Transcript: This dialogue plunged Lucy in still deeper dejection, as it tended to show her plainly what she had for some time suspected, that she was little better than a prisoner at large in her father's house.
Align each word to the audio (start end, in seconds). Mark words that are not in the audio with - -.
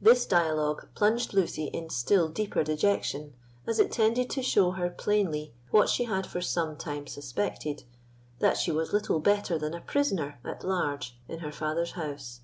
This 0.00 0.26
dialogue 0.26 0.86
plunged 0.94 1.34
Lucy 1.34 1.64
in 1.64 1.90
still 1.90 2.28
deeper 2.28 2.62
dejection, 2.62 3.34
as 3.66 3.80
it 3.80 3.90
tended 3.90 4.30
to 4.30 4.40
show 4.40 4.70
her 4.70 4.88
plainly 4.88 5.54
what 5.72 5.88
she 5.88 6.04
had 6.04 6.24
for 6.24 6.40
some 6.40 6.76
time 6.76 7.08
suspected, 7.08 7.82
that 8.38 8.56
she 8.56 8.70
was 8.70 8.92
little 8.92 9.18
better 9.18 9.58
than 9.58 9.74
a 9.74 9.80
prisoner 9.80 10.38
at 10.44 10.62
large 10.62 11.18
in 11.26 11.40
her 11.40 11.50
father's 11.50 11.94
house. 11.98 12.42